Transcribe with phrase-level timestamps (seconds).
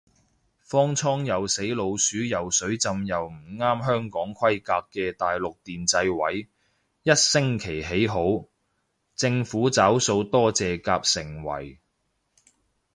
[0.63, 6.47] 方艙又死老鼠又水浸又唔啱香港規格嘅大陸電掣位，
[7.03, 8.45] 一星期起好，
[9.15, 11.79] 政府找數多謝夾盛惠